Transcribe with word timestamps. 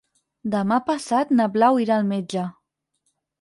Demà 0.53 0.77
passat 0.87 1.33
na 1.41 1.47
Blau 1.59 1.79
irà 1.85 1.99
al 2.01 2.09
metge. 2.13 2.47